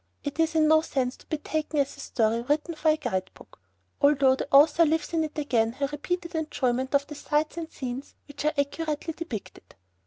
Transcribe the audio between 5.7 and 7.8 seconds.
her repeated enjoyment of the sights and